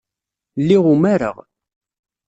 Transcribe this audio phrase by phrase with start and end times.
[0.61, 1.35] Lliɣ umareɣ.